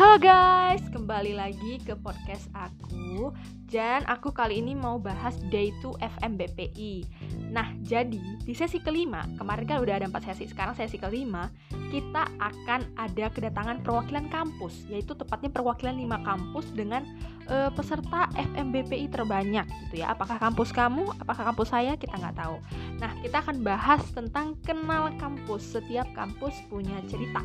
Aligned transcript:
Halo 0.00 0.16
guys, 0.16 0.80
kembali 0.96 1.36
lagi 1.36 1.76
ke 1.84 1.92
podcast 1.92 2.48
aku. 2.56 3.36
Dan 3.68 4.00
aku 4.08 4.32
kali 4.32 4.56
ini 4.56 4.72
mau 4.72 4.96
bahas 4.96 5.36
Day 5.52 5.76
2 5.84 6.00
FMBPI 6.00 7.04
Nah, 7.52 7.68
jadi 7.84 8.40
di 8.40 8.56
sesi 8.56 8.80
kelima 8.80 9.28
Kemarin 9.36 9.68
kan 9.68 9.78
udah 9.84 10.00
ada 10.00 10.08
4 10.08 10.32
sesi, 10.32 10.48
sekarang 10.48 10.72
sesi 10.72 10.96
kelima 10.96 11.52
Kita 11.92 12.32
akan 12.40 12.96
ada 12.96 13.28
kedatangan 13.28 13.84
perwakilan 13.84 14.32
kampus 14.32 14.88
Yaitu 14.88 15.12
tepatnya 15.12 15.52
perwakilan 15.52 15.92
5 15.92 16.28
kampus 16.32 16.66
dengan 16.72 17.04
uh, 17.52 17.68
peserta 17.68 18.32
FMBPI 18.40 19.12
terbanyak 19.12 19.68
gitu 19.84 20.00
ya. 20.00 20.16
Apakah 20.16 20.40
kampus 20.40 20.72
kamu, 20.72 21.12
apakah 21.20 21.52
kampus 21.52 21.76
saya, 21.76 22.00
kita 22.00 22.16
nggak 22.16 22.40
tahu. 22.40 22.56
Nah, 23.04 23.12
kita 23.20 23.44
akan 23.44 23.60
bahas 23.60 24.00
tentang 24.16 24.56
kenal 24.64 25.12
kampus. 25.20 25.76
Setiap 25.76 26.08
kampus 26.16 26.56
punya 26.72 26.96
cerita. 27.04 27.44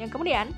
Yang 0.00 0.10
kemudian 0.16 0.48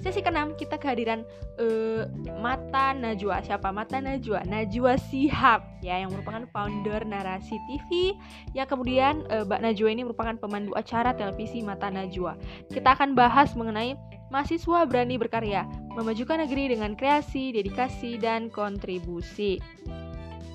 Sesi 0.00 0.24
keenam 0.24 0.56
kita 0.56 0.80
kehadiran 0.80 1.20
uh, 1.60 2.08
Mata 2.40 2.96
Najwa. 2.96 3.44
Siapa 3.44 3.68
Mata 3.76 4.00
Najwa? 4.00 4.40
Najwa 4.48 4.96
Sihab 4.96 5.60
ya 5.84 6.00
yang 6.00 6.08
merupakan 6.08 6.48
founder 6.48 7.04
Narasi 7.04 7.60
TV. 7.68 8.16
Yang 8.56 8.72
kemudian 8.72 9.28
uh, 9.28 9.44
Mbak 9.44 9.60
Najwa 9.60 9.88
ini 9.92 10.02
merupakan 10.08 10.36
pemandu 10.40 10.72
acara 10.72 11.12
televisi 11.12 11.60
Mata 11.60 11.92
Najwa. 11.92 12.40
Kita 12.72 12.96
akan 12.96 13.12
bahas 13.12 13.52
mengenai 13.52 13.92
mahasiswa 14.32 14.88
berani 14.88 15.20
berkarya, 15.20 15.68
memajukan 15.92 16.40
negeri 16.40 16.72
dengan 16.72 16.96
kreasi, 16.96 17.52
dedikasi 17.52 18.16
dan 18.16 18.48
kontribusi. 18.48 19.60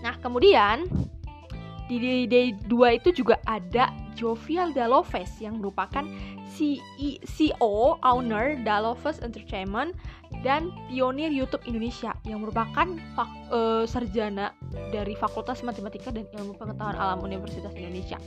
Nah, 0.02 0.17
kemudian 0.17 0.90
di 1.86 2.26
day 2.26 2.58
2 2.66 3.00
itu 3.00 3.22
juga 3.22 3.38
ada 3.45 4.06
Jovial 4.17 4.73
Daloves 4.73 5.30
yang 5.38 5.62
merupakan 5.62 6.03
CEO 6.58 8.02
owner 8.02 8.58
Daloves 8.66 9.22
Entertainment 9.22 9.94
dan 10.42 10.73
pionir 10.89 11.30
YouTube 11.30 11.61
Indonesia 11.69 12.17
yang 12.25 12.42
merupakan 12.42 12.97
uh, 13.53 13.86
sarjana 13.86 14.52
dari 14.89 15.14
Fakultas 15.14 15.61
Matematika 15.61 16.09
dan 16.09 16.25
Ilmu 16.33 16.58
Pengetahuan 16.58 16.97
Alam 16.97 17.22
Universitas 17.22 17.72
Indonesia. 17.77 18.17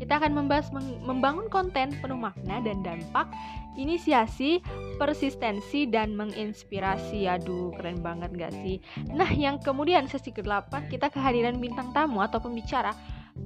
Kita 0.00 0.16
akan 0.16 0.32
membahas 0.32 0.72
membangun 1.04 1.52
konten 1.52 1.92
penuh 2.00 2.16
makna 2.16 2.64
dan 2.64 2.80
dampak, 2.80 3.28
inisiasi, 3.76 4.64
persistensi, 4.96 5.84
dan 5.84 6.16
menginspirasi. 6.16 7.28
Aduh, 7.28 7.68
keren 7.76 8.00
banget 8.00 8.32
gak 8.32 8.56
sih? 8.64 8.80
Nah, 9.12 9.28
yang 9.28 9.60
kemudian 9.60 10.08
sesi 10.08 10.32
ke-8 10.32 10.88
kita 10.88 11.12
kehadiran 11.12 11.60
bintang 11.60 11.92
tamu 11.92 12.24
atau 12.24 12.40
pembicara 12.40 12.96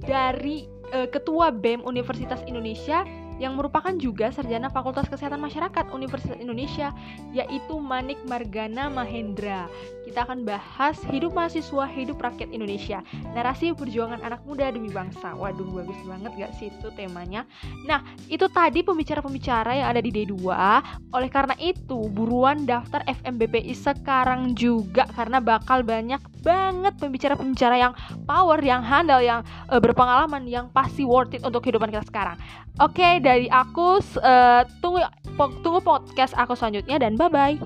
dari 0.03 0.65
uh, 0.93 1.07
Ketua 1.09 1.53
BEM 1.53 1.85
Universitas 1.85 2.41
Indonesia 2.45 3.03
yang 3.35 3.59
merupakan 3.59 3.91
juga 3.99 4.31
sarjana 4.31 4.71
Fakultas 4.71 5.11
Kesehatan 5.11 5.43
Masyarakat 5.43 5.91
Universitas 5.91 6.39
Indonesia 6.39 6.95
yaitu 7.35 7.75
Manik 7.79 8.19
Margana 8.23 8.87
Mahendra. 8.87 9.67
Kita 10.05 10.21
akan 10.21 10.45
bahas 10.45 11.01
hidup 11.09 11.33
mahasiswa, 11.33 11.89
hidup 11.89 12.21
rakyat 12.21 12.53
Indonesia, 12.53 13.01
narasi 13.33 13.73
perjuangan 13.73 14.21
anak 14.21 14.45
muda 14.45 14.69
demi 14.69 14.93
bangsa. 14.93 15.33
Waduh, 15.33 15.65
bagus 15.81 15.97
banget 16.05 16.31
gak 16.37 16.53
sih 16.61 16.69
itu 16.69 16.87
temanya? 16.93 17.49
Nah, 17.89 18.05
itu 18.29 18.45
tadi 18.45 18.85
pembicara-pembicara 18.85 19.81
yang 19.81 19.87
ada 19.89 20.01
di 20.05 20.13
D2. 20.13 20.37
Oleh 21.09 21.29
karena 21.33 21.57
itu, 21.57 22.05
buruan 22.13 22.69
daftar 22.69 23.01
FMBPI 23.09 23.73
sekarang 23.73 24.53
juga 24.53 25.09
karena 25.17 25.41
bakal 25.41 25.81
banyak 25.81 26.21
banget 26.45 26.93
pembicara-pembicara 27.01 27.75
yang 27.75 27.93
power, 28.29 28.61
yang 28.61 28.85
handal, 28.85 29.17
yang 29.17 29.41
uh, 29.73 29.81
berpengalaman, 29.81 30.45
yang 30.45 30.69
pasti 30.69 31.01
worth 31.01 31.33
it 31.33 31.41
untuk 31.41 31.65
kehidupan 31.65 31.89
kita 31.89 32.05
sekarang. 32.05 32.37
Oke, 32.77 33.01
okay, 33.01 33.13
dari 33.17 33.49
aku 33.49 34.03
uh, 34.21 34.61
tunggu 34.83 35.01
tunggu 35.65 35.81
podcast 35.81 36.37
aku 36.37 36.53
selanjutnya 36.53 37.01
dan 37.01 37.17
bye 37.17 37.31
bye. 37.31 37.57